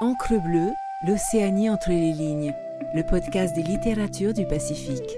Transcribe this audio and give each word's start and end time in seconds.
Encre 0.00 0.42
bleue, 0.42 0.72
l'Océanie 1.06 1.70
entre 1.70 1.90
les 1.90 2.12
lignes, 2.12 2.52
le 2.94 3.04
podcast 3.04 3.54
des 3.54 3.62
littératures 3.62 4.34
du 4.34 4.44
Pacifique. 4.44 5.16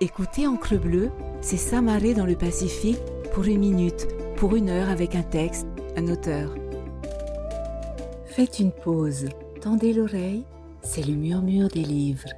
Écoutez 0.00 0.46
Encre 0.46 0.80
bleue, 0.80 1.10
c'est 1.42 1.58
s'amarrer 1.58 2.14
dans 2.14 2.24
le 2.24 2.36
Pacifique 2.36 3.02
pour 3.34 3.44
une 3.44 3.58
minute, 3.58 4.08
pour 4.36 4.56
une 4.56 4.70
heure 4.70 4.88
avec 4.88 5.14
un 5.14 5.22
texte, 5.22 5.66
un 5.94 6.08
auteur. 6.08 6.54
Faites 8.24 8.58
une 8.60 8.72
pause, 8.72 9.28
tendez 9.60 9.92
l'oreille, 9.92 10.46
c'est 10.80 11.06
le 11.06 11.12
murmure 11.12 11.68
des 11.68 11.84
livres. 11.84 12.30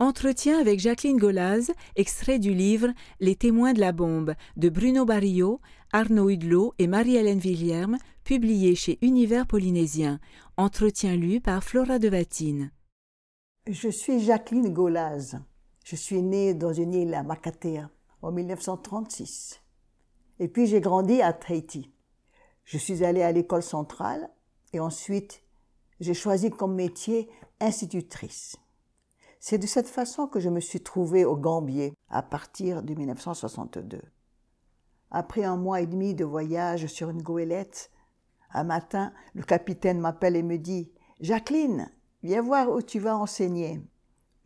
Entretien 0.00 0.60
avec 0.60 0.78
Jacqueline 0.78 1.16
Golaz, 1.16 1.72
extrait 1.96 2.38
du 2.38 2.54
livre 2.54 2.90
Les 3.18 3.34
témoins 3.34 3.72
de 3.72 3.80
la 3.80 3.90
bombe 3.90 4.34
de 4.56 4.68
Bruno 4.68 5.04
Barillot, 5.04 5.60
Arnaud 5.92 6.30
Hudelot 6.30 6.72
et 6.78 6.86
Marie-Hélène 6.86 7.40
Villerme, 7.40 7.98
publié 8.22 8.76
chez 8.76 8.98
Univers 9.02 9.48
Polynésien. 9.48 10.20
Entretien 10.56 11.16
lu 11.16 11.40
par 11.40 11.64
Flora 11.64 11.98
de 11.98 12.08
Vatine. 12.08 12.70
Je 13.66 13.88
suis 13.88 14.20
Jacqueline 14.20 14.72
Golaz. 14.72 15.40
Je 15.84 15.96
suis 15.96 16.22
née 16.22 16.54
dans 16.54 16.72
une 16.72 16.94
île 16.94 17.14
à 17.14 17.24
Makatea 17.24 17.90
en 18.22 18.30
1936. 18.30 19.60
Et 20.38 20.46
puis 20.46 20.68
j'ai 20.68 20.80
grandi 20.80 21.22
à 21.22 21.32
Tahiti. 21.32 21.90
Je 22.62 22.78
suis 22.78 23.02
allée 23.02 23.22
à 23.22 23.32
l'école 23.32 23.64
centrale 23.64 24.30
et 24.72 24.78
ensuite 24.78 25.42
j'ai 25.98 26.14
choisi 26.14 26.50
comme 26.50 26.76
métier 26.76 27.28
institutrice. 27.58 28.58
C'est 29.40 29.58
de 29.58 29.66
cette 29.66 29.88
façon 29.88 30.26
que 30.26 30.40
je 30.40 30.48
me 30.48 30.60
suis 30.60 30.80
trouvée 30.80 31.24
au 31.24 31.36
Gambier 31.36 31.94
à 32.08 32.22
partir 32.22 32.82
de 32.82 32.94
1962. 32.94 34.02
Après 35.10 35.44
un 35.44 35.56
mois 35.56 35.80
et 35.80 35.86
demi 35.86 36.14
de 36.14 36.24
voyage 36.24 36.86
sur 36.86 37.08
une 37.08 37.22
goélette, 37.22 37.90
un 38.52 38.64
matin, 38.64 39.12
le 39.34 39.42
capitaine 39.42 40.00
m'appelle 40.00 40.36
et 40.36 40.42
me 40.42 40.58
dit 40.58 40.90
Jacqueline, 41.20 41.90
viens 42.22 42.42
voir 42.42 42.70
où 42.70 42.82
tu 42.82 42.98
vas 42.98 43.16
enseigner. 43.16 43.80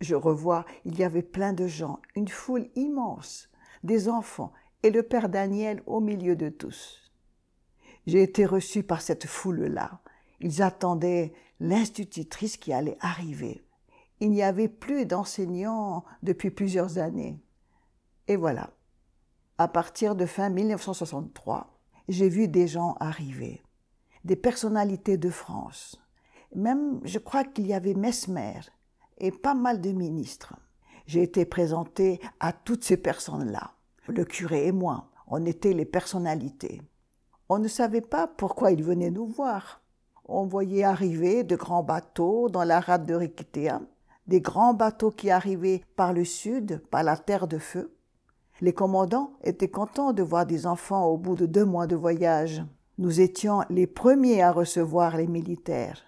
Je 0.01 0.15
revois, 0.15 0.67
il 0.85 0.99
y 0.99 1.05
avait 1.05 1.23
plein 1.23 1.53
de 1.53 1.67
gens, 1.67 2.01
une 2.15 2.29
foule 2.29 2.69
immense, 2.75 3.49
des 3.85 4.09
enfants 4.09 4.53
et 4.83 4.91
le 4.91 5.03
père 5.03 5.29
Daniel 5.29 5.83
au 5.87 6.01
milieu 6.01 6.37
de 6.37 6.49
tous. 6.49 7.13
J'ai 8.07 8.23
été 8.23 8.45
reçue 8.45 8.83
par 8.83 9.01
cette 9.01 9.27
foule-là. 9.27 10.01
Ils 10.41 10.61
attendaient 10.61 11.33
l'institutrice 11.61 12.57
qui 12.57 12.73
allait 12.73 12.99
arriver 13.01 13.65
il 14.23 14.31
n'y 14.31 14.45
avait 14.45 14.69
plus 14.69 15.05
d'enseignants 15.05 16.05
depuis 16.23 16.53
plusieurs 16.53 16.99
années. 16.99 17.41
Et 18.29 18.37
voilà. 18.37 18.71
À 19.59 19.67
partir 19.67 20.15
de 20.15 20.27
fin 20.27 20.49
1963, 20.49 21.81
j'ai 22.07 22.29
vu 22.29 22.47
des 22.47 22.69
gens 22.69 22.95
arriver, 23.01 23.65
des 24.25 24.37
personnalités 24.37 25.17
de 25.17 25.29
France. 25.29 26.01
Même, 26.55 27.01
je 27.03 27.19
crois 27.19 27.43
qu'il 27.43 27.67
y 27.67 27.75
avait 27.75 27.95
Mesmer 27.95 28.61
et 29.19 29.33
pas 29.33 29.55
mal 29.55 29.81
de 29.81 29.91
ministres. 29.91 30.55
J'ai 31.07 31.25
été 31.25 31.45
présenté 31.45 32.21
à 32.39 32.53
toutes 32.53 32.85
ces 32.85 32.99
personnes-là. 32.99 33.73
Le 34.07 34.25
curé 34.25 34.69
et 34.69 34.73
moi, 34.73 35.11
on 35.27 35.45
était 35.47 35.73
les 35.73 35.85
personnalités. 35.85 36.81
On 37.49 37.59
ne 37.59 37.67
savait 37.67 38.01
pas 38.01 38.29
pourquoi 38.29 38.71
ils 38.71 38.85
venaient 38.85 39.11
nous 39.11 39.27
voir. 39.27 39.83
On 40.27 40.47
voyait 40.47 40.85
arriver 40.85 41.43
de 41.43 41.57
grands 41.57 41.83
bateaux 41.83 42.49
dans 42.49 42.63
la 42.63 42.79
rade 42.79 43.05
de 43.05 43.15
Rikitea 43.15 43.81
des 44.27 44.41
grands 44.41 44.75
bateaux 44.75 45.11
qui 45.11 45.31
arrivaient 45.31 45.83
par 45.97 46.13
le 46.13 46.25
sud, 46.25 46.83
par 46.91 47.03
la 47.03 47.17
terre 47.17 47.49
de 47.49 47.59
feu. 47.59 47.95
Les 48.61 48.73
commandants 48.73 49.33
étaient 49.43 49.71
contents 49.71 50.13
de 50.13 50.23
voir 50.23 50.47
des 50.47 50.67
enfants 50.67 51.07
au 51.07 51.17
bout 51.17 51.35
de 51.35 51.47
deux 51.47 51.65
mois 51.65 51.87
de 51.87 51.97
voyage. 51.97 52.63
Nous 52.99 53.21
étions 53.21 53.63
les 53.71 53.87
premiers 53.87 54.43
à 54.43 54.53
recevoir 54.53 55.17
les 55.17 55.27
militaires. 55.27 56.03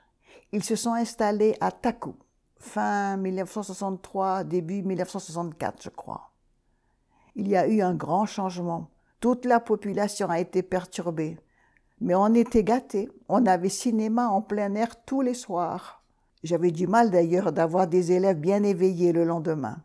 Ils 0.52 0.62
se 0.62 0.76
sont 0.76 0.92
installés 0.92 1.56
à 1.60 1.72
Taku, 1.72 2.14
fin 2.58 3.16
1963, 3.16 4.44
début 4.44 4.82
1964, 4.82 5.82
je 5.82 5.90
crois. 5.90 6.30
Il 7.34 7.48
y 7.48 7.56
a 7.56 7.66
eu 7.66 7.82
un 7.82 7.94
grand 7.94 8.26
changement. 8.26 8.90
Toute 9.18 9.44
la 9.44 9.58
population 9.58 10.28
a 10.28 10.38
été 10.38 10.62
perturbée. 10.62 11.38
Mais 12.00 12.14
on 12.14 12.32
était 12.34 12.62
gâtés. 12.62 13.08
On 13.28 13.46
avait 13.46 13.68
cinéma 13.68 14.28
en 14.28 14.42
plein 14.42 14.74
air 14.74 15.04
tous 15.04 15.22
les 15.22 15.34
soirs. 15.34 16.03
J'avais 16.44 16.72
du 16.72 16.86
mal 16.86 17.10
d'ailleurs 17.10 17.52
d'avoir 17.52 17.86
des 17.86 18.12
élèves 18.12 18.38
bien 18.38 18.62
éveillés 18.62 19.12
le 19.12 19.24
lendemain. 19.24 19.82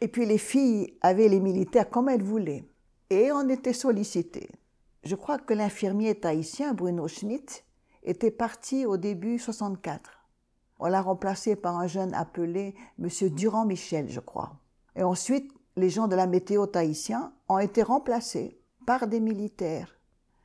Et 0.00 0.08
puis 0.08 0.24
les 0.24 0.38
filles 0.38 0.96
avaient 1.02 1.28
les 1.28 1.38
militaires 1.38 1.90
comme 1.90 2.08
elles 2.08 2.22
voulaient. 2.22 2.64
Et 3.10 3.30
on 3.30 3.46
était 3.50 3.74
sollicités. 3.74 4.48
Je 5.04 5.14
crois 5.14 5.38
que 5.38 5.52
l'infirmier 5.52 6.14
tahitien 6.14 6.72
Bruno 6.72 7.08
Schmidt 7.08 7.62
était 8.02 8.30
parti 8.30 8.86
au 8.86 8.96
début 8.96 9.38
64. 9.38 10.10
On 10.78 10.86
l'a 10.86 11.02
remplacé 11.02 11.56
par 11.56 11.78
un 11.78 11.86
jeune 11.86 12.14
appelé 12.14 12.74
M. 12.98 13.08
Durand-Michel, 13.28 14.08
je 14.08 14.20
crois. 14.20 14.54
Et 14.96 15.02
ensuite, 15.02 15.52
les 15.76 15.90
gens 15.90 16.08
de 16.08 16.16
la 16.16 16.26
météo 16.26 16.66
tahitien 16.66 17.34
ont 17.50 17.58
été 17.58 17.82
remplacés 17.82 18.58
par 18.86 19.06
des 19.06 19.20
militaires. 19.20 19.94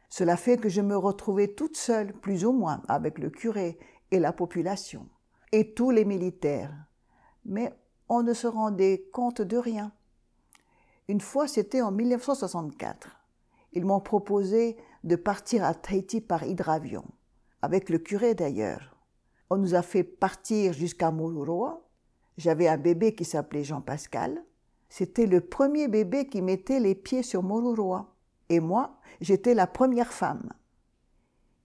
Cela 0.09 0.35
fait 0.35 0.57
que 0.57 0.69
je 0.69 0.81
me 0.81 0.97
retrouvais 0.97 1.47
toute 1.47 1.77
seule, 1.77 2.11
plus 2.13 2.45
ou 2.45 2.51
moins, 2.51 2.81
avec 2.87 3.17
le 3.17 3.29
curé 3.29 3.77
et 4.11 4.19
la 4.19 4.33
population, 4.33 5.07
et 5.51 5.73
tous 5.73 5.91
les 5.91 6.05
militaires. 6.05 6.73
Mais 7.45 7.73
on 8.09 8.23
ne 8.23 8.33
se 8.33 8.47
rendait 8.47 9.07
compte 9.11 9.41
de 9.41 9.57
rien. 9.57 9.91
Une 11.07 11.21
fois, 11.21 11.47
c'était 11.47 11.81
en 11.81 11.91
1964. 11.91 13.09
Ils 13.73 13.85
m'ont 13.85 13.99
proposé 13.99 14.77
de 15.03 15.15
partir 15.15 15.63
à 15.63 15.73
Tahiti 15.73 16.21
par 16.21 16.43
hydravion, 16.43 17.05
avec 17.61 17.89
le 17.89 17.97
curé 17.97 18.33
d'ailleurs. 18.33 18.95
On 19.49 19.57
nous 19.57 19.75
a 19.75 19.81
fait 19.81 20.03
partir 20.03 20.73
jusqu'à 20.73 21.11
Moruroa. 21.11 21.81
J'avais 22.37 22.67
un 22.67 22.77
bébé 22.77 23.15
qui 23.15 23.23
s'appelait 23.23 23.63
Jean-Pascal. 23.63 24.43
C'était 24.89 25.25
le 25.25 25.41
premier 25.41 25.87
bébé 25.87 26.27
qui 26.27 26.41
mettait 26.41 26.79
les 26.79 26.95
pieds 26.95 27.23
sur 27.23 27.43
Moruroa. 27.43 28.13
Et 28.49 28.59
moi, 28.59 28.97
j'étais 29.21 29.53
la 29.53 29.67
première 29.67 30.11
femme 30.11 30.49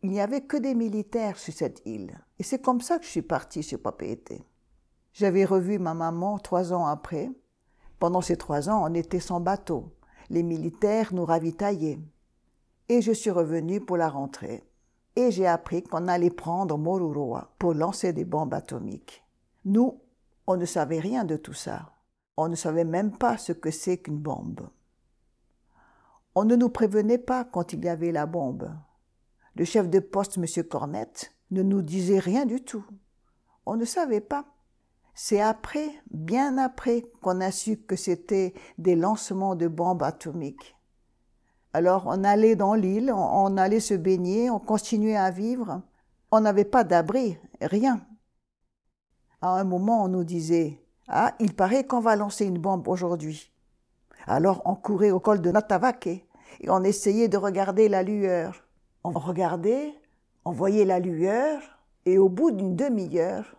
il 0.03 0.11
n'y 0.11 0.21
avait 0.21 0.43
que 0.43 0.57
des 0.57 0.75
militaires 0.75 1.39
sur 1.39 1.55
cette 1.55 1.81
île. 1.87 2.19
Et 2.39 2.43
c'est 2.43 2.61
comme 2.61 2.81
ça 2.81 2.99
que 2.99 3.05
je 3.05 3.11
suis 3.11 3.23
partie 3.23 3.63
sur 3.63 3.81
Papeete. 3.81 4.33
J'avais 5.13 5.45
revu 5.45 5.79
ma 5.79 5.95
maman 5.95 6.39
trois 6.39 6.73
ans 6.73 6.87
après. 6.87 7.31
Pendant 8.01 8.21
ces 8.21 8.37
trois 8.37 8.69
ans, 8.69 8.83
on 8.85 8.95
était 8.95 9.21
sans 9.21 9.41
bateau. 9.41 9.95
Les 10.29 10.43
militaires 10.43 11.15
nous 11.15 11.25
ravitaillaient. 11.25 12.01
Et 12.89 13.01
je 13.01 13.13
suis 13.13 13.31
revenue 13.31 13.81
pour 13.81 13.97
la 13.97 14.09
rentrée. 14.09 14.65
Et 15.15 15.31
j'ai 15.31 15.47
appris 15.47 15.85
qu'on 15.85 16.09
allait 16.09 16.31
prendre 16.31 16.77
Moruroa 16.79 17.55
pour 17.59 17.75
lancer 17.75 18.13
des 18.13 18.25
bombes 18.25 18.55
atomiques. 18.55 19.23
Nous, 19.65 20.01
on 20.49 20.57
ne 20.57 20.65
savait 20.65 20.99
rien 20.99 21.25
de 21.25 21.37
tout 21.37 21.53
ça. 21.53 21.93
On 22.37 22.49
ne 22.49 22.57
savait 22.57 22.85
même 22.85 23.17
pas 23.17 23.37
ce 23.39 23.53
que 23.53 23.71
c'est 23.71 23.99
qu'une 23.99 24.19
bombe. 24.19 24.69
On 26.35 26.45
ne 26.45 26.57
nous 26.57 26.71
prévenait 26.71 27.19
pas 27.19 27.45
quand 27.45 27.73
il 27.73 27.85
y 27.85 27.89
avait 27.89 28.11
la 28.11 28.27
bombe. 28.27 28.73
Le 29.55 29.65
chef 29.65 29.89
de 29.89 29.99
poste, 29.99 30.39
M. 30.39 30.47
Cornette, 30.65 31.33
ne 31.51 31.63
nous 31.63 31.83
disait 31.83 32.19
rien 32.19 32.47
du 32.47 32.63
tout. 32.63 32.85
On 33.67 33.77
ne 33.77 33.85
savait 33.85 34.21
pas. 34.21 34.47
C'est 35.15 35.41
après, 35.41 35.91
bien 36.11 36.57
après, 36.57 37.05
qu'on 37.21 37.41
a 37.41 37.51
su 37.51 37.77
que 37.77 37.97
c'était 37.97 38.55
des 38.79 38.97
lancements 38.97 39.55
de 39.55 39.69
bombes 39.69 40.03
atomiques. 40.03 40.75
Alors 41.75 42.05
on 42.07 42.25
allait 42.25 42.57
dans 42.57 42.75
l'île, 42.75 43.13
on, 43.15 43.57
allait 43.57 43.81
se 43.81 43.95
baigner, 43.95 44.51
on 44.51 44.59
continuait 44.59 45.17
à 45.17 45.31
vivre. 45.31 45.83
On 46.31 46.41
n'avait 46.41 46.65
pas 46.65 46.85
d'abri, 46.85 47.39
rien. 47.61 48.01
À 49.41 49.59
un 49.59 49.65
moment, 49.65 50.05
on 50.05 50.09
nous 50.09 50.25
disait 50.25 50.79
Ah, 51.09 51.35
il 51.41 51.55
paraît 51.55 51.85
qu'on 51.85 52.01
va 52.01 52.17
lancer 52.17 52.47
une 52.47 52.59
bombe 52.59 52.89
aujourd'hui. 52.89 53.53
Alors 54.27 54.63
on 54.65 54.75
courait 54.75 55.11
au 55.11 55.21
col 55.21 55.41
de 55.41 55.51
Natavake 55.51 56.07
et 56.07 56.71
on 56.71 56.85
essayait 56.85 57.29
de 57.29 57.37
regarder 57.37 57.89
la 57.89 58.03
lueur. 58.03 58.62
On 59.05 59.11
regardait, 59.11 59.95
on 60.45 60.53
voyait 60.53 60.85
la 60.85 61.01
lueur, 61.01 61.61
et 62.05 62.19
au 62.19 62.29
bout 62.29 62.51
d'une 62.51 62.77
demi-heure, 62.77 63.57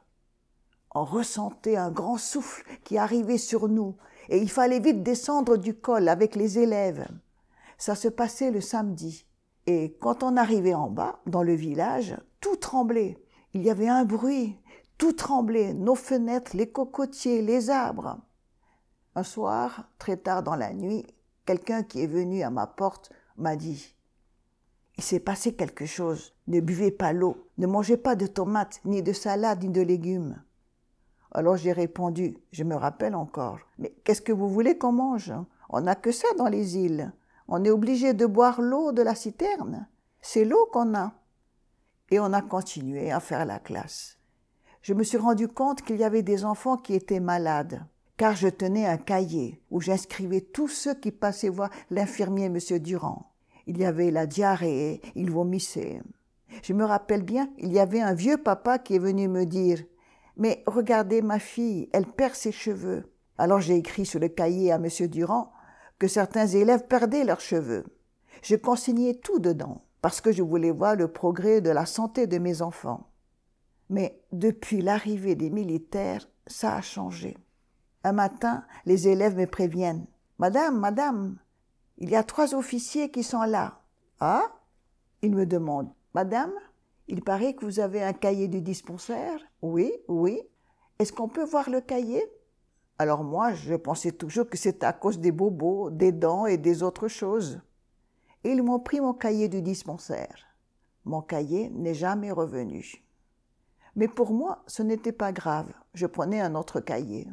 on 0.95 1.03
ressentait 1.03 1.75
un 1.75 1.91
grand 1.91 2.17
souffle 2.17 2.65
qui 2.83 2.97
arrivait 2.97 3.37
sur 3.37 3.67
nous, 3.67 3.95
et 4.29 4.37
il 4.37 4.49
fallait 4.49 4.79
vite 4.79 5.03
descendre 5.03 5.57
du 5.57 5.73
col 5.73 6.07
avec 6.07 6.35
les 6.35 6.59
élèves. 6.59 7.07
Ça 7.77 7.95
se 7.95 8.07
passait 8.07 8.51
le 8.51 8.61
samedi. 8.61 9.25
Et 9.65 9.97
quand 9.99 10.23
on 10.23 10.37
arrivait 10.37 10.73
en 10.73 10.89
bas, 10.89 11.19
dans 11.25 11.43
le 11.43 11.53
village, 11.53 12.15
tout 12.41 12.55
tremblait. 12.55 13.17
Il 13.53 13.63
y 13.63 13.69
avait 13.69 13.89
un 13.89 14.05
bruit, 14.05 14.57
tout 14.97 15.13
tremblait, 15.13 15.73
nos 15.73 15.95
fenêtres, 15.95 16.55
les 16.55 16.69
cocotiers, 16.69 17.41
les 17.41 17.69
arbres. 17.69 18.17
Un 19.15 19.23
soir, 19.23 19.89
très 19.99 20.17
tard 20.17 20.43
dans 20.43 20.55
la 20.55 20.73
nuit, 20.73 21.05
quelqu'un 21.45 21.83
qui 21.83 22.01
est 22.01 22.07
venu 22.07 22.43
à 22.43 22.49
ma 22.49 22.67
porte 22.67 23.11
m'a 23.37 23.55
dit 23.55 23.95
il 24.97 25.03
s'est 25.03 25.19
passé 25.19 25.55
quelque 25.55 25.85
chose. 25.85 26.33
Ne 26.47 26.59
buvez 26.59 26.91
pas 26.91 27.13
l'eau, 27.13 27.47
ne 27.57 27.67
mangez 27.67 27.97
pas 27.97 28.15
de 28.15 28.27
tomates, 28.27 28.79
ni 28.85 29.01
de 29.01 29.13
salade, 29.13 29.63
ni 29.63 29.69
de 29.69 29.81
légumes. 29.81 30.41
Alors 31.31 31.57
j'ai 31.57 31.71
répondu, 31.71 32.37
je 32.51 32.63
me 32.63 32.75
rappelle 32.75 33.15
encore, 33.15 33.59
mais 33.79 33.95
qu'est-ce 34.03 34.21
que 34.21 34.31
vous 34.31 34.49
voulez 34.49 34.77
qu'on 34.77 34.91
mange? 34.91 35.33
On 35.69 35.81
n'a 35.81 35.95
que 35.95 36.11
ça 36.11 36.27
dans 36.37 36.47
les 36.47 36.77
îles. 36.77 37.11
On 37.47 37.63
est 37.65 37.71
obligé 37.71 38.13
de 38.13 38.25
boire 38.25 38.61
l'eau 38.61 38.91
de 38.91 39.01
la 39.01 39.15
citerne. 39.15 39.87
C'est 40.21 40.45
l'eau 40.45 40.69
qu'on 40.71 40.93
a. 40.93 41.13
Et 42.11 42.19
on 42.19 42.31
a 42.31 42.41
continué 42.41 43.11
à 43.11 43.19
faire 43.19 43.45
la 43.45 43.59
classe. 43.59 44.19
Je 44.83 44.93
me 44.93 45.03
suis 45.03 45.17
rendu 45.17 45.47
compte 45.47 45.81
qu'il 45.81 45.95
y 45.97 46.03
avait 46.03 46.21
des 46.21 46.45
enfants 46.45 46.77
qui 46.77 46.93
étaient 46.93 47.19
malades, 47.19 47.83
car 48.17 48.35
je 48.35 48.49
tenais 48.49 48.85
un 48.85 48.97
cahier 48.97 49.63
où 49.71 49.81
j'inscrivais 49.81 50.41
tous 50.41 50.67
ceux 50.67 50.93
qui 50.93 51.11
passaient 51.11 51.49
voir 51.49 51.71
l'infirmier 51.89 52.45
M. 52.45 52.59
Durand. 52.79 53.32
Il 53.67 53.77
y 53.77 53.85
avait 53.85 54.11
la 54.11 54.25
diarrhée, 54.25 55.01
il 55.15 55.31
vomissait. 55.31 56.01
Je 56.61 56.73
me 56.73 56.83
rappelle 56.83 57.23
bien, 57.23 57.49
il 57.57 57.71
y 57.71 57.79
avait 57.79 58.01
un 58.01 58.13
vieux 58.13 58.37
papa 58.37 58.77
qui 58.77 58.95
est 58.95 58.99
venu 58.99 59.27
me 59.27 59.45
dire 59.45 59.79
Mais 60.37 60.63
regardez 60.67 61.21
ma 61.21 61.39
fille, 61.39 61.89
elle 61.93 62.05
perd 62.05 62.35
ses 62.35 62.51
cheveux. 62.51 63.11
Alors 63.37 63.59
j'ai 63.59 63.75
écrit 63.75 64.05
sur 64.05 64.19
le 64.19 64.27
cahier 64.27 64.71
à 64.71 64.75
M. 64.75 64.87
Durand 65.07 65.51
que 65.99 66.07
certains 66.07 66.47
élèves 66.47 66.85
perdaient 66.87 67.23
leurs 67.23 67.39
cheveux. 67.39 67.85
Je 68.41 68.55
consignais 68.55 69.15
tout 69.15 69.39
dedans, 69.39 69.83
parce 70.01 70.19
que 70.19 70.31
je 70.31 70.43
voulais 70.43 70.71
voir 70.71 70.95
le 70.95 71.07
progrès 71.07 71.61
de 71.61 71.69
la 71.69 71.85
santé 71.85 72.27
de 72.27 72.37
mes 72.37 72.61
enfants. 72.61 73.09
Mais 73.89 74.21
depuis 74.31 74.81
l'arrivée 74.81 75.35
des 75.35 75.49
militaires, 75.49 76.27
ça 76.45 76.75
a 76.75 76.81
changé. 76.81 77.37
Un 78.03 78.11
matin, 78.11 78.65
les 78.85 79.07
élèves 79.07 79.37
me 79.37 79.47
préviennent. 79.47 80.05
Madame, 80.39 80.77
madame, 80.77 81.37
il 81.97 82.09
y 82.09 82.15
a 82.15 82.23
trois 82.23 82.55
officiers 82.55 83.11
qui 83.11 83.23
sont 83.23 83.43
là. 83.43 83.81
Ah 84.19 84.51
Ils 85.21 85.35
me 85.35 85.45
demandent. 85.45 85.93
Madame, 86.13 86.51
il 87.07 87.23
paraît 87.23 87.53
que 87.53 87.65
vous 87.65 87.79
avez 87.79 88.03
un 88.03 88.13
cahier 88.13 88.47
du 88.47 88.61
dispensaire 88.61 89.39
Oui, 89.61 89.91
oui. 90.07 90.41
Est-ce 90.99 91.13
qu'on 91.13 91.27
peut 91.27 91.45
voir 91.45 91.69
le 91.69 91.81
cahier? 91.81 92.23
Alors 92.99 93.23
moi, 93.23 93.53
je 93.53 93.75
pensais 93.75 94.11
toujours 94.11 94.47
que 94.47 94.57
c'était 94.57 94.85
à 94.85 94.93
cause 94.93 95.19
des 95.19 95.31
bobos, 95.31 95.89
des 95.89 96.11
dents 96.11 96.45
et 96.45 96.57
des 96.57 96.83
autres 96.83 97.07
choses. 97.07 97.61
Et 98.43 98.51
ils 98.51 98.63
m'ont 98.63 98.79
pris 98.79 99.01
mon 99.01 99.13
cahier 99.13 99.49
du 99.49 99.61
dispensaire. 99.61 100.45
Mon 101.05 101.21
cahier 101.21 101.69
n'est 101.69 101.95
jamais 101.95 102.31
revenu. 102.31 103.03
Mais 103.95 104.07
pour 104.07 104.31
moi, 104.31 104.63
ce 104.67 104.83
n'était 104.83 105.11
pas 105.11 105.31
grave. 105.31 105.71
Je 105.93 106.05
prenais 106.05 106.41
un 106.41 106.55
autre 106.55 106.79
cahier. 106.79 107.27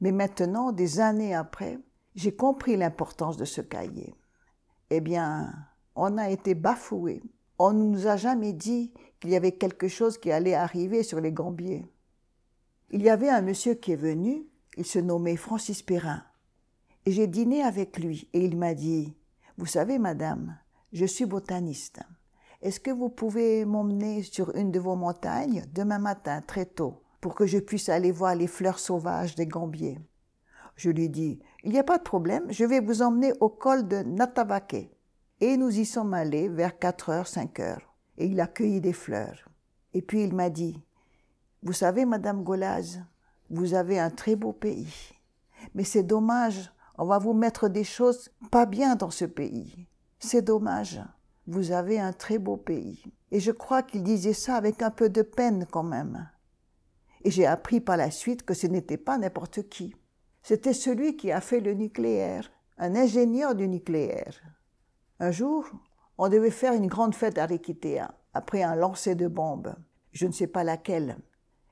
Mais 0.00 0.12
maintenant, 0.12 0.72
des 0.72 1.00
années 1.00 1.34
après, 1.34 1.78
j'ai 2.14 2.34
compris 2.34 2.76
l'importance 2.76 3.36
de 3.36 3.44
ce 3.44 3.60
cahier. 3.60 4.14
Eh 4.90 5.00
bien, 5.00 5.52
on 5.94 6.18
a 6.18 6.30
été 6.30 6.54
bafoués 6.54 7.22
on 7.64 7.72
ne 7.72 7.84
nous 7.84 8.08
a 8.08 8.16
jamais 8.16 8.52
dit 8.52 8.92
qu'il 9.20 9.30
y 9.30 9.36
avait 9.36 9.52
quelque 9.52 9.86
chose 9.86 10.18
qui 10.18 10.32
allait 10.32 10.54
arriver 10.54 11.04
sur 11.04 11.20
les 11.20 11.30
Gambiers. 11.30 11.86
Il 12.90 13.02
y 13.02 13.08
avait 13.08 13.28
un 13.28 13.40
monsieur 13.40 13.74
qui 13.74 13.92
est 13.92 13.96
venu, 13.96 14.48
il 14.76 14.84
se 14.84 14.98
nommait 14.98 15.36
Francis 15.36 15.80
Perrin. 15.80 16.24
Et 17.06 17.12
j'ai 17.12 17.28
dîné 17.28 17.62
avec 17.62 17.98
lui 18.00 18.28
et 18.32 18.44
il 18.44 18.56
m'a 18.56 18.74
dit 18.74 19.16
Vous 19.58 19.66
savez, 19.66 19.98
madame, 19.98 20.58
je 20.92 21.06
suis 21.06 21.24
botaniste. 21.24 22.00
Est-ce 22.62 22.80
que 22.80 22.90
vous 22.90 23.08
pouvez 23.08 23.64
m'emmener 23.64 24.24
sur 24.24 24.56
une 24.56 24.72
de 24.72 24.80
vos 24.80 24.96
montagnes 24.96 25.64
demain 25.72 25.98
matin 25.98 26.42
très 26.42 26.66
tôt 26.66 27.02
pour 27.20 27.36
que 27.36 27.46
je 27.46 27.58
puisse 27.58 27.88
aller 27.88 28.10
voir 28.10 28.34
les 28.34 28.48
fleurs 28.48 28.80
sauvages 28.80 29.36
des 29.36 29.46
Gambiers? 29.46 30.00
Je 30.76 30.90
lui 30.90 31.08
dis 31.08 31.40
Il 31.64 31.72
n'y 31.72 31.78
a 31.78 31.84
pas 31.84 31.98
de 31.98 32.02
problème, 32.02 32.44
je 32.50 32.64
vais 32.64 32.80
vous 32.80 33.02
emmener 33.02 33.32
au 33.40 33.48
col 33.48 33.86
de 33.86 33.98
Natavake. 33.98 34.90
Et 35.40 35.56
nous 35.56 35.76
y 35.76 35.84
sommes 35.84 36.14
allés 36.14 36.48
vers 36.48 36.78
4 36.78 37.10
heures, 37.10 37.26
5 37.26 37.60
heures. 37.60 37.94
Et 38.16 38.26
il 38.26 38.40
a 38.40 38.46
cueilli 38.46 38.80
des 38.80 38.92
fleurs. 38.92 39.48
Et 39.94 40.02
puis 40.02 40.22
il 40.22 40.34
m'a 40.34 40.50
dit, 40.50 40.80
vous 41.62 41.72
savez, 41.72 42.04
Madame 42.04 42.42
Golaz, 42.42 43.02
vous 43.50 43.74
avez 43.74 43.98
un 43.98 44.10
très 44.10 44.36
beau 44.36 44.52
pays. 44.52 45.12
Mais 45.74 45.84
c'est 45.84 46.02
dommage, 46.02 46.72
on 46.98 47.06
va 47.06 47.18
vous 47.18 47.32
mettre 47.34 47.68
des 47.68 47.84
choses 47.84 48.30
pas 48.50 48.66
bien 48.66 48.96
dans 48.96 49.10
ce 49.10 49.24
pays. 49.24 49.86
C'est 50.18 50.42
dommage. 50.42 51.00
Vous 51.46 51.72
avez 51.72 51.98
un 51.98 52.12
très 52.12 52.38
beau 52.38 52.56
pays. 52.56 53.02
Et 53.30 53.40
je 53.40 53.50
crois 53.50 53.82
qu'il 53.82 54.02
disait 54.02 54.32
ça 54.32 54.56
avec 54.56 54.82
un 54.82 54.90
peu 54.90 55.08
de 55.08 55.22
peine 55.22 55.66
quand 55.70 55.82
même. 55.82 56.28
Et 57.24 57.30
j'ai 57.30 57.46
appris 57.46 57.80
par 57.80 57.96
la 57.96 58.10
suite 58.10 58.44
que 58.44 58.54
ce 58.54 58.66
n'était 58.66 58.96
pas 58.96 59.18
n'importe 59.18 59.68
qui. 59.68 59.94
C'était 60.42 60.72
celui 60.72 61.16
qui 61.16 61.30
a 61.30 61.40
fait 61.40 61.60
le 61.60 61.74
nucléaire, 61.74 62.50
un 62.76 62.96
ingénieur 62.96 63.54
du 63.54 63.68
nucléaire. 63.68 64.40
Un 65.20 65.30
jour, 65.30 65.64
on 66.18 66.28
devait 66.28 66.50
faire 66.50 66.72
une 66.72 66.88
grande 66.88 67.14
fête 67.14 67.38
à 67.38 67.46
Rikitea, 67.46 68.12
après 68.34 68.62
un 68.62 68.74
lancer 68.74 69.14
de 69.14 69.28
bombes, 69.28 69.74
je 70.10 70.26
ne 70.26 70.32
sais 70.32 70.48
pas 70.48 70.64
laquelle. 70.64 71.16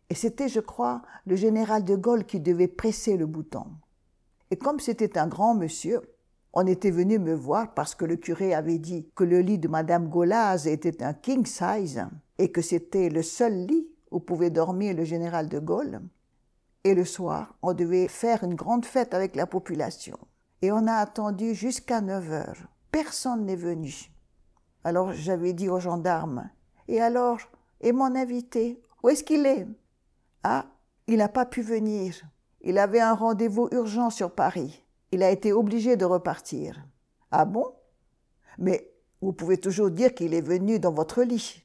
Et 0.08 0.14
c'était, 0.14 0.48
je 0.48 0.60
crois, 0.60 1.02
le 1.26 1.36
général 1.36 1.84
de 1.84 1.96
Gaulle 1.96 2.24
qui 2.24 2.38
devait 2.38 2.68
presser 2.68 3.16
le 3.16 3.26
bouton. 3.26 3.66
Et 4.50 4.56
comme 4.56 4.80
c'était 4.80 5.18
un 5.18 5.26
grand 5.26 5.54
monsieur, 5.54 6.00
on 6.52 6.66
était 6.66 6.90
venu 6.90 7.18
me 7.18 7.34
voir 7.34 7.74
parce 7.74 7.94
que 7.94 8.04
le 8.04 8.16
curé 8.16 8.54
avait 8.54 8.78
dit 8.78 9.08
que 9.14 9.24
le 9.24 9.40
lit 9.40 9.58
de 9.58 9.68
Madame 9.68 10.08
Golaz 10.08 10.66
était 10.66 11.02
un 11.02 11.14
king 11.14 11.46
size 11.46 12.04
et 12.38 12.50
que 12.50 12.62
c'était 12.62 13.08
le 13.08 13.22
seul 13.22 13.66
lit 13.66 13.88
où 14.10 14.18
pouvait 14.18 14.50
dormir 14.50 14.94
le 14.94 15.04
général 15.04 15.48
de 15.48 15.60
Gaulle. 15.60 16.00
Et 16.84 16.94
le 16.94 17.04
soir, 17.04 17.54
on 17.62 17.74
devait 17.74 18.08
faire 18.08 18.42
une 18.42 18.54
grande 18.54 18.86
fête 18.86 19.12
avec 19.12 19.36
la 19.36 19.46
population. 19.46 20.18
Et 20.62 20.72
on 20.72 20.86
a 20.86 20.94
attendu 20.94 21.54
jusqu'à 21.54 22.00
9 22.00 22.32
heures. 22.32 22.68
Personne 22.90 23.44
n'est 23.44 23.56
venu. 23.56 24.10
Alors 24.82 25.12
j'avais 25.12 25.52
dit 25.52 25.68
aux 25.68 25.80
gendarmes 25.80 26.50
Et 26.88 27.00
alors 27.00 27.38
Et 27.82 27.92
mon 27.92 28.14
invité 28.16 28.80
Où 29.02 29.10
est-ce 29.10 29.24
qu'il 29.24 29.44
est, 29.44 29.66
Ah, 30.42 30.66
il 31.06 31.18
n'a 31.18 31.28
pas 31.28 31.44
pu 31.44 31.60
venir. 31.60 32.14
Il 32.62 32.78
avait 32.78 33.00
un 33.00 33.14
rendez-vous 33.14 33.68
urgent 33.72 34.10
sur 34.10 34.34
Paris. 34.34 34.82
Il 35.12 35.22
a 35.22 35.30
été 35.30 35.52
obligé 35.52 35.96
de 35.96 36.04
repartir. 36.04 36.82
Ah 37.30 37.44
bon? 37.44 37.74
Mais 38.58 38.90
vous 39.20 39.32
pouvez 39.32 39.58
toujours 39.58 39.90
dire 39.90 40.14
qu'il 40.14 40.34
est 40.34 40.40
venu 40.40 40.78
dans 40.78 40.92
votre 40.92 41.22
lit. 41.22 41.62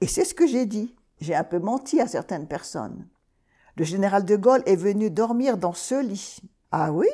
Et 0.00 0.06
c'est 0.06 0.24
ce 0.24 0.34
que 0.34 0.46
j'ai 0.46 0.66
dit. 0.66 0.94
J'ai 1.20 1.34
un 1.34 1.44
peu 1.44 1.58
menti 1.58 2.00
à 2.00 2.06
certaines 2.06 2.46
personnes. 2.46 3.08
Le 3.76 3.84
général 3.84 4.24
de 4.24 4.36
Gaulle 4.36 4.62
est 4.64 4.76
venu 4.76 5.10
dormir 5.10 5.58
dans 5.58 5.74
ce 5.74 6.02
lit. 6.02 6.38
Ah 6.72 6.92
oui? 6.92 7.08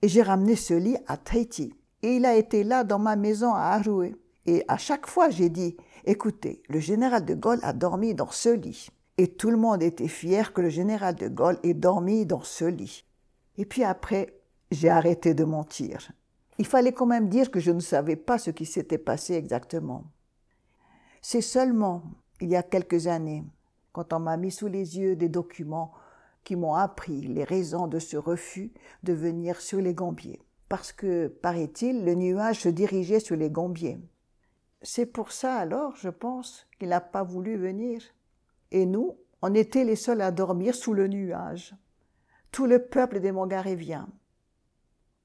Et 0.00 0.08
j'ai 0.08 0.22
ramené 0.22 0.56
ce 0.56 0.72
lit 0.72 0.96
à 1.06 1.18
Tahiti. 1.18 1.74
Et 2.02 2.16
il 2.16 2.24
a 2.24 2.36
été 2.36 2.64
là 2.64 2.84
dans 2.84 2.98
ma 2.98 3.16
maison 3.16 3.52
à 3.52 3.74
Aroué. 3.74 4.16
Et 4.46 4.64
à 4.68 4.78
chaque 4.78 5.06
fois, 5.06 5.28
j'ai 5.28 5.50
dit, 5.50 5.76
écoutez, 6.06 6.62
le 6.70 6.80
général 6.80 7.26
de 7.26 7.34
Gaulle 7.34 7.60
a 7.62 7.74
dormi 7.74 8.14
dans 8.14 8.30
ce 8.30 8.48
lit. 8.48 8.88
Et 9.18 9.28
tout 9.28 9.50
le 9.50 9.58
monde 9.58 9.82
était 9.82 10.08
fier 10.08 10.54
que 10.54 10.62
le 10.62 10.70
général 10.70 11.16
de 11.16 11.28
Gaulle 11.28 11.58
ait 11.62 11.74
dormi 11.74 12.24
dans 12.24 12.42
ce 12.42 12.64
lit. 12.64 13.04
Et 13.58 13.66
puis 13.66 13.84
après, 13.84 14.40
j'ai 14.70 14.88
arrêté 14.88 15.34
de 15.34 15.44
mentir. 15.44 16.12
Il 16.56 16.66
fallait 16.66 16.92
quand 16.92 17.04
même 17.04 17.28
dire 17.28 17.50
que 17.50 17.60
je 17.60 17.72
ne 17.72 17.80
savais 17.80 18.16
pas 18.16 18.38
ce 18.38 18.50
qui 18.50 18.64
s'était 18.64 18.96
passé 18.96 19.34
exactement. 19.34 20.04
C'est 21.20 21.42
seulement, 21.42 22.02
il 22.40 22.48
y 22.48 22.56
a 22.56 22.62
quelques 22.62 23.06
années, 23.06 23.44
quand 23.92 24.12
on 24.12 24.20
m'a 24.20 24.36
mis 24.36 24.50
sous 24.50 24.68
les 24.68 24.98
yeux 24.98 25.16
des 25.16 25.28
documents 25.28 25.92
qui 26.44 26.56
m'ont 26.56 26.74
appris 26.74 27.22
les 27.22 27.44
raisons 27.44 27.86
de 27.86 27.98
ce 27.98 28.16
refus 28.16 28.72
de 29.02 29.12
venir 29.12 29.60
sur 29.60 29.80
les 29.80 29.94
Gambiers 29.94 30.40
parce 30.70 30.92
que, 30.92 31.26
paraît-il, 31.26 32.04
le 32.04 32.14
nuage 32.14 32.60
se 32.60 32.68
dirigeait 32.68 33.18
sur 33.18 33.34
les 33.34 33.50
Gombiers. 33.50 33.98
C'est 34.82 35.04
pour 35.04 35.32
ça 35.32 35.56
alors, 35.56 35.96
je 35.96 36.08
pense, 36.08 36.64
qu'il 36.78 36.90
n'a 36.90 37.00
pas 37.00 37.24
voulu 37.24 37.56
venir. 37.56 38.00
Et 38.70 38.86
nous, 38.86 39.18
on 39.42 39.52
était 39.52 39.82
les 39.82 39.96
seuls 39.96 40.20
à 40.20 40.30
dormir 40.30 40.76
sous 40.76 40.94
le 40.94 41.08
nuage. 41.08 41.74
Tout 42.52 42.66
le 42.66 42.78
peuple 42.78 43.18
des 43.18 43.32
Mongaréviens. 43.32 44.08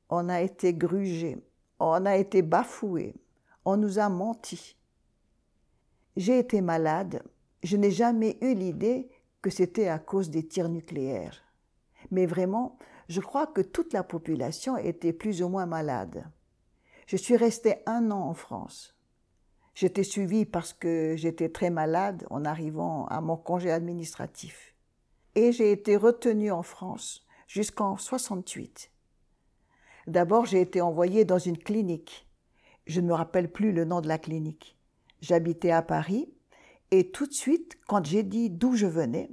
On 0.09 0.29
a 0.29 0.41
été 0.41 0.73
grugés, 0.73 1.37
on 1.79 2.07
a 2.07 2.17
été 2.17 2.41
bafoués, 2.41 3.13
on 3.65 3.77
nous 3.77 3.99
a 3.99 4.09
menti. 4.09 4.75
J'ai 6.17 6.39
été 6.39 6.61
malade, 6.61 7.21
je 7.61 7.77
n'ai 7.77 7.91
jamais 7.91 8.39
eu 8.41 8.55
l'idée 8.55 9.09
que 9.45 9.51
c'était 9.51 9.89
à 9.89 9.99
cause 9.99 10.31
des 10.31 10.47
tirs 10.47 10.69
nucléaires. 10.69 11.43
Mais 12.09 12.25
vraiment, 12.25 12.79
je 13.09 13.21
crois 13.21 13.45
que 13.45 13.61
toute 13.61 13.93
la 13.93 14.01
population 14.01 14.75
était 14.75 15.13
plus 15.13 15.43
ou 15.43 15.49
moins 15.49 15.67
malade. 15.67 16.25
Je 17.05 17.15
suis 17.15 17.37
restée 17.37 17.75
un 17.85 18.09
an 18.09 18.21
en 18.21 18.33
France. 18.33 18.95
J'étais 19.75 20.03
suivie 20.03 20.45
parce 20.45 20.73
que 20.73 21.13
j'étais 21.15 21.49
très 21.49 21.69
malade 21.69 22.25
en 22.31 22.43
arrivant 22.43 23.05
à 23.05 23.21
mon 23.21 23.37
congé 23.37 23.69
administratif. 23.69 24.73
Et 25.35 25.51
j'ai 25.51 25.71
été 25.71 25.95
retenue 25.95 26.51
en 26.51 26.63
France 26.63 27.23
jusqu'en 27.47 27.97
68. 27.97 28.89
D'abord, 30.07 30.47
j'ai 30.47 30.61
été 30.61 30.81
envoyée 30.81 31.23
dans 31.23 31.37
une 31.37 31.59
clinique. 31.59 32.27
Je 32.87 32.99
ne 32.99 33.09
me 33.09 33.13
rappelle 33.13 33.51
plus 33.51 33.73
le 33.73 33.85
nom 33.85 34.01
de 34.01 34.07
la 34.07 34.17
clinique. 34.17 34.75
J'habitais 35.21 35.69
à 35.69 35.83
Paris 35.83 36.34
et 36.91 37.11
tout 37.11 37.25
de 37.25 37.33
suite, 37.33 37.77
quand 37.87 38.05
j'ai 38.05 38.23
dit 38.23 38.49
d'où 38.49 38.75
je 38.75 38.85
venais, 38.85 39.29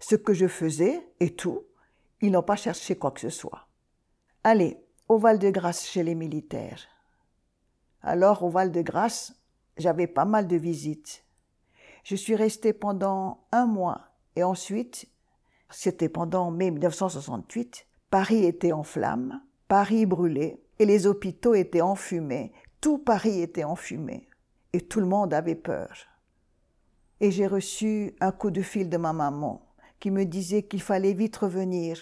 ce 0.00 0.16
que 0.16 0.34
je 0.34 0.46
faisais 0.46 1.06
et 1.20 1.34
tout, 1.34 1.64
ils 2.20 2.30
n'ont 2.30 2.42
pas 2.42 2.56
cherché 2.56 2.96
quoi 2.96 3.10
que 3.10 3.20
ce 3.20 3.30
soit. 3.30 3.68
Allez, 4.44 4.78
au 5.08 5.18
Val-de-Grâce 5.18 5.86
chez 5.86 6.02
les 6.02 6.14
militaires. 6.14 6.86
Alors, 8.02 8.42
au 8.42 8.50
Val-de-Grâce, 8.50 9.34
j'avais 9.76 10.06
pas 10.06 10.24
mal 10.24 10.46
de 10.46 10.56
visites. 10.56 11.24
Je 12.04 12.16
suis 12.16 12.34
restée 12.34 12.72
pendant 12.72 13.44
un 13.52 13.66
mois 13.66 14.08
et 14.36 14.42
ensuite, 14.42 15.06
c'était 15.70 16.08
pendant 16.08 16.50
mai 16.50 16.70
1968, 16.70 17.86
Paris 18.10 18.44
était 18.44 18.72
en 18.72 18.82
flammes, 18.82 19.40
Paris 19.68 20.06
brûlait 20.06 20.60
et 20.78 20.84
les 20.84 21.06
hôpitaux 21.06 21.54
étaient 21.54 21.80
enfumés, 21.80 22.52
tout 22.80 22.98
Paris 22.98 23.40
était 23.40 23.64
enfumé. 23.64 24.28
et 24.72 24.80
tout 24.80 25.00
le 25.00 25.06
monde 25.06 25.34
avait 25.34 25.54
peur. 25.54 26.11
Et 27.22 27.30
j'ai 27.30 27.46
reçu 27.46 28.16
un 28.20 28.32
coup 28.32 28.50
de 28.50 28.62
fil 28.62 28.90
de 28.90 28.96
ma 28.96 29.12
maman 29.12 29.62
qui 30.00 30.10
me 30.10 30.24
disait 30.24 30.64
qu'il 30.64 30.82
fallait 30.82 31.12
vite 31.12 31.36
revenir 31.36 31.96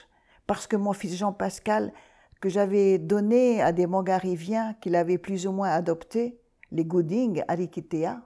parce 0.47 0.67
que 0.67 0.77
mon 0.77 0.95
fils 0.95 1.15
Jean-Pascal, 1.15 1.93
que 2.41 2.49
j'avais 2.49 2.97
donné 2.97 3.61
à 3.61 3.73
des 3.73 3.87
mongariviens 3.87 4.73
qu'il 4.81 4.97
avait 4.97 5.19
plus 5.19 5.47
ou 5.47 5.53
moins 5.53 5.69
adoptés, 5.69 6.41
les 6.73 6.87
Gooding, 6.87 7.45
Arikitea, 7.49 8.23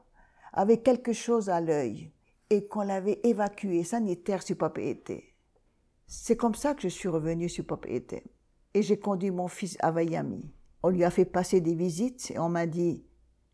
avait 0.53 0.83
quelque 0.83 1.13
chose 1.13 1.51
à 1.51 1.61
l'œil 1.61 2.13
et 2.49 2.69
qu'on 2.69 2.83
l'avait 2.83 3.19
évacué 3.25 3.83
sanitaire 3.83 4.45
sur 4.45 4.57
Papeete. 4.57 5.15
C'est 6.07 6.37
comme 6.37 6.55
ça 6.55 6.75
que 6.75 6.83
je 6.83 6.89
suis 6.89 7.09
revenue 7.09 7.49
sur 7.49 7.67
Papeete. 7.67 8.23
Et 8.73 8.83
j'ai 8.83 9.01
conduit 9.01 9.33
mon 9.33 9.49
fils 9.49 9.77
à 9.81 9.91
Miami. 9.91 10.49
On 10.85 10.91
lui 10.91 11.03
a 11.03 11.11
fait 11.11 11.25
passer 11.25 11.61
des 11.61 11.75
visites 11.75 12.31
et 12.31 12.39
on 12.39 12.49
m'a 12.49 12.67
dit 12.67 13.05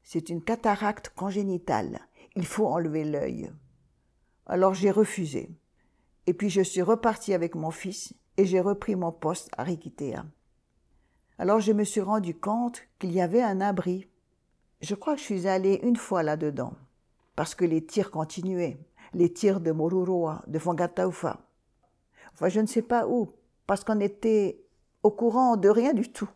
c'est 0.02 0.28
une 0.28 0.42
cataracte 0.42 1.08
congénitale. 1.16 2.00
Il 2.36 2.46
faut 2.46 2.66
enlever 2.66 3.04
l'œil. 3.04 3.50
Alors 4.46 4.74
j'ai 4.74 4.90
refusé. 4.90 5.50
Et 6.26 6.34
puis 6.34 6.50
je 6.50 6.60
suis 6.60 6.82
reparti 6.82 7.34
avec 7.34 7.54
mon 7.54 7.70
fils 7.70 8.14
et 8.36 8.46
j'ai 8.46 8.60
repris 8.60 8.94
mon 8.96 9.12
poste 9.12 9.50
à 9.56 9.64
Rikitea. 9.64 10.24
Alors 11.38 11.60
je 11.60 11.72
me 11.72 11.84
suis 11.84 12.00
rendu 12.00 12.34
compte 12.34 12.82
qu'il 12.98 13.12
y 13.12 13.20
avait 13.20 13.42
un 13.42 13.60
abri. 13.60 14.08
Je 14.80 14.94
crois 14.94 15.14
que 15.14 15.20
je 15.20 15.24
suis 15.24 15.46
allé 15.46 15.80
une 15.82 15.96
fois 15.96 16.22
là-dedans, 16.22 16.74
parce 17.36 17.54
que 17.54 17.64
les 17.64 17.84
tirs 17.84 18.10
continuaient, 18.10 18.78
les 19.12 19.32
tirs 19.32 19.60
de 19.60 19.72
Moruroa, 19.72 20.42
de 20.46 20.58
Fangataufa. 20.58 21.40
Enfin, 22.32 22.48
je 22.48 22.60
ne 22.60 22.66
sais 22.66 22.82
pas 22.82 23.06
où, 23.06 23.28
parce 23.66 23.84
qu'on 23.84 24.00
était 24.00 24.62
au 25.02 25.10
courant 25.10 25.56
de 25.56 25.68
rien 25.68 25.92
du 25.92 26.10
tout. 26.10 26.30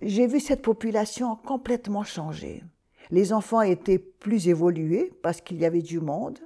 J'ai 0.00 0.26
vu 0.26 0.38
cette 0.38 0.62
population 0.62 1.36
complètement 1.36 2.04
changer. 2.04 2.62
Les 3.10 3.32
enfants 3.32 3.62
étaient 3.62 3.98
plus 3.98 4.48
évolués 4.48 5.12
parce 5.22 5.40
qu'il 5.40 5.58
y 5.58 5.64
avait 5.64 5.82
du 5.82 6.00
monde, 6.00 6.38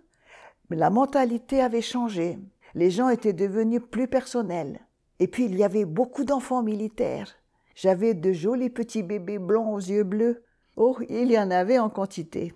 mais 0.71 0.77
la 0.77 0.91
mentalité 0.91 1.61
avait 1.61 1.83
changé. 1.83 2.39
Les 2.75 2.91
gens 2.91 3.09
étaient 3.09 3.33
devenus 3.33 3.83
plus 3.91 4.09
personnels. 4.09 4.81
Et 5.19 5.29
puis 5.29 5.45
il 5.45 5.57
y 5.57 5.65
avait 5.65 5.85
beaucoup 5.85 6.25
d'enfants 6.25 6.63
militaires. 6.63 7.35
J'avais 7.75 8.15
de 8.15 8.33
jolis 8.33 8.71
petits 8.71 9.03
bébés 9.03 9.39
blonds 9.39 9.75
aux 9.75 9.79
yeux 9.79 10.05
bleus. 10.05 10.45
Oh, 10.77 10.99
il 11.09 11.31
y 11.31 11.39
en 11.39 11.51
avait 11.51 11.79
en 11.79 11.91
quantité. 11.91 12.55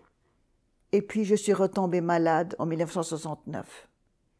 Et 0.93 1.03
puis 1.03 1.25
je 1.25 1.35
suis 1.35 1.53
retombée 1.53 2.01
malade 2.01 2.55
en 2.59 2.67
1969. 2.67 3.89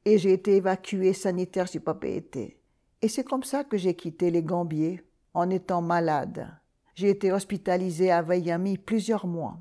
Et 0.05 0.19
j'ai 0.19 0.33
été 0.33 0.57
évacuée 0.57 1.13
sanitaire 1.13 1.69
sur 1.69 1.83
Papeete. 1.83 2.57
Et 3.03 3.09
c'est 3.09 3.25
comme 3.25 3.43
ça 3.43 3.65
que 3.65 3.77
j'ai 3.77 3.95
quitté 3.95 4.31
les 4.31 4.43
Gambiers, 4.43 5.03
en 5.35 5.51
étant 5.51 5.83
malade. 5.83 6.49
J'ai 6.97 7.11
été 7.11 7.31
hospitalisée 7.31 8.11
à 8.11 8.23
Miami 8.23 8.79
plusieurs 8.79 9.27
mois, 9.27 9.59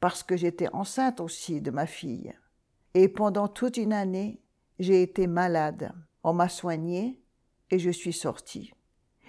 parce 0.00 0.22
que 0.22 0.38
j'étais 0.38 0.68
enceinte 0.72 1.20
aussi 1.20 1.60
de 1.60 1.70
ma 1.70 1.84
fille. 1.84 2.34
Et 2.94 3.08
pendant 3.08 3.46
toute 3.46 3.76
une 3.76 3.92
année, 3.92 4.40
j'ai 4.78 5.02
été 5.02 5.26
malade. 5.26 5.92
On 6.24 6.32
m'a 6.32 6.48
soignée 6.48 7.20
et 7.70 7.78
je 7.78 7.90
suis 7.90 8.14
sortie. 8.14 8.72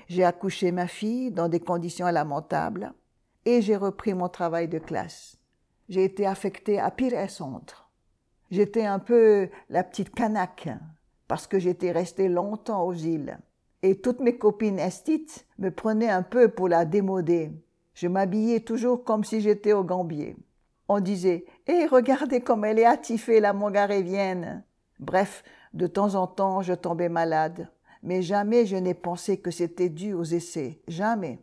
J'ai 0.08 0.24
accouché 0.24 0.72
ma 0.72 0.88
fille 0.88 1.32
dans 1.32 1.50
des 1.50 1.60
conditions 1.60 2.08
lamentables 2.08 2.94
et 3.44 3.62
j'ai 3.62 3.76
repris 3.76 4.14
mon 4.14 4.30
travail 4.30 4.70
de 4.70 4.80
classe. 4.80 5.38
J'ai 5.90 6.06
été 6.06 6.26
affectée 6.26 6.80
à 6.80 6.90
pire 6.92 7.14
et 7.14 7.28
centre. 7.28 7.90
J'étais 8.52 8.86
un 8.86 9.00
peu 9.00 9.50
la 9.70 9.84
petite 9.84 10.16
canaque 10.16 10.70
parce 11.28 11.46
que 11.46 11.60
j'étais 11.60 11.92
restée 11.92 12.30
longtemps 12.30 12.86
aux 12.86 12.94
îles. 12.94 13.38
Et 13.82 14.00
toutes 14.00 14.20
mes 14.20 14.38
copines 14.38 14.80
estites 14.80 15.46
me 15.58 15.70
prenaient 15.72 16.10
un 16.10 16.24
peu 16.24 16.50
pour 16.50 16.68
la 16.68 16.86
démoder. 16.86 17.52
Je 17.94 18.08
m'habillais 18.08 18.60
toujours 18.62 19.04
comme 19.04 19.24
si 19.24 19.42
j'étais 19.42 19.74
au 19.74 19.84
Gambier. 19.84 20.36
On 20.88 21.00
disait 21.00 21.46
Eh, 21.68 21.86
regardez 21.86 22.42
comme 22.42 22.66
elle 22.66 22.80
est 22.80 22.86
attifée, 22.86 23.40
la 23.40 23.54
mongarévienne. 23.54 24.64
Bref, 25.00 25.44
de 25.74 25.88
temps 25.88 26.16
en 26.16 26.28
temps, 26.28 26.62
je 26.62 26.74
tombais 26.74 27.10
malade. 27.10 27.70
Mais 28.04 28.22
jamais 28.22 28.66
je 28.66 28.76
n'ai 28.76 28.94
pensé 28.94 29.38
que 29.38 29.52
c'était 29.52 29.90
dû 29.90 30.14
aux 30.14 30.24
essais. 30.24 30.82
Jamais. 30.88 31.40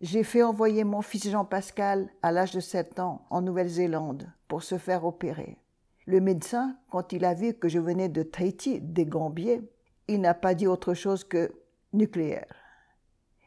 J'ai 0.00 0.22
fait 0.22 0.42
envoyer 0.42 0.84
mon 0.84 1.02
fils 1.02 1.28
Jean-Pascal 1.30 2.08
à 2.22 2.32
l'âge 2.32 2.52
de 2.52 2.60
sept 2.60 2.98
ans 2.98 3.26
en 3.30 3.40
Nouvelle-Zélande 3.42 4.30
pour 4.48 4.62
se 4.62 4.76
faire 4.76 5.04
opérer. 5.04 5.58
Le 6.06 6.20
médecin, 6.20 6.76
quand 6.90 7.12
il 7.12 7.24
a 7.24 7.32
vu 7.32 7.54
que 7.54 7.68
je 7.68 7.78
venais 7.78 8.10
de 8.10 8.22
Tahiti, 8.22 8.80
des 8.80 9.06
Gambiers, 9.06 9.62
il 10.08 10.20
n'a 10.20 10.34
pas 10.34 10.54
dit 10.54 10.66
autre 10.66 10.94
chose 10.94 11.24
que 11.24 11.52
nucléaire. 11.92 12.54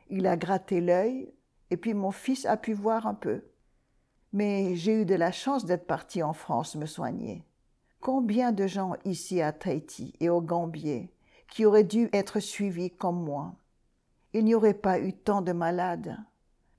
Il 0.10 0.26
a 0.28 0.38
gratté 0.38 0.82
l'œil 0.82 1.34
et 1.70 1.78
puis 1.78 1.94
mon 1.94 2.12
fils 2.12 2.46
a 2.46 2.58
pu 2.58 2.74
voir 2.74 3.08
un 3.08 3.14
peu. 3.14 3.44
Mais 4.34 4.76
j'ai 4.76 5.02
eu 5.02 5.06
de 5.06 5.16
la 5.16 5.32
chance 5.32 5.66
d'être 5.66 5.88
parti 5.88 6.24
en 6.24 6.34
France 6.34 6.76
me 6.76 6.86
soigner. 6.86 7.44
Combien 8.00 8.52
de 8.52 8.68
gens 8.68 8.94
ici 9.06 9.42
à 9.42 9.52
Tahiti 9.52 10.14
et 10.20 10.30
au 10.30 10.42
Gambier 10.42 11.12
qui 11.50 11.66
auraient 11.66 11.84
dû 11.84 12.10
être 12.14 12.40
suivis 12.40 12.92
comme 12.92 13.24
moi? 13.24 13.56
Il 14.34 14.46
n'y 14.46 14.56
aurait 14.56 14.74
pas 14.74 15.00
eu 15.00 15.14
tant 15.14 15.42
de 15.42 15.54
malades, 15.54 16.18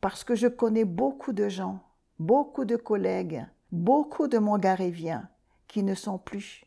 parce 0.00 0.22
que 0.22 0.34
je 0.34 0.46
connais 0.46 0.84
beaucoup 0.84 1.32
de 1.32 1.48
gens, 1.48 1.80
beaucoup 2.18 2.64
de 2.64 2.76
collègues, 2.76 3.44
beaucoup 3.72 4.28
de 4.28 4.38
Mongaréviens 4.38 5.28
qui 5.66 5.82
ne 5.82 5.94
sont 5.94 6.18
plus. 6.18 6.64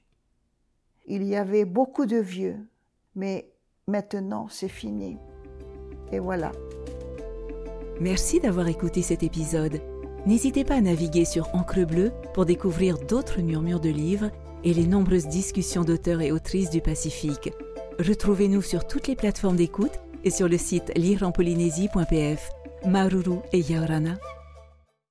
Il 1.05 1.23
y 1.23 1.35
avait 1.35 1.65
beaucoup 1.65 2.05
de 2.05 2.17
vieux, 2.17 2.67
mais 3.15 3.51
maintenant 3.87 4.47
c'est 4.49 4.67
fini. 4.67 5.17
Et 6.11 6.19
voilà. 6.19 6.51
Merci 7.99 8.39
d'avoir 8.39 8.67
écouté 8.67 9.01
cet 9.01 9.23
épisode. 9.23 9.81
N'hésitez 10.25 10.63
pas 10.63 10.75
à 10.75 10.81
naviguer 10.81 11.25
sur 11.25 11.53
Encre 11.55 11.85
Bleue 11.85 12.11
pour 12.33 12.45
découvrir 12.45 12.97
d'autres 12.97 13.41
murmures 13.41 13.79
de 13.79 13.89
livres 13.89 14.29
et 14.63 14.73
les 14.73 14.85
nombreuses 14.85 15.27
discussions 15.27 15.83
d'auteurs 15.83 16.21
et 16.21 16.31
autrices 16.31 16.69
du 16.69 16.81
Pacifique. 16.81 17.51
Retrouvez-nous 17.99 18.61
sur 18.61 18.85
toutes 18.85 19.07
les 19.07 19.15
plateformes 19.15 19.55
d'écoute 19.55 19.99
et 20.23 20.29
sur 20.29 20.47
le 20.47 20.57
site 20.57 20.91
lireenpolynésie.pf. 20.95 22.49
Maruru 22.85 23.37
et 23.53 23.59
Yaorana. 23.59 24.17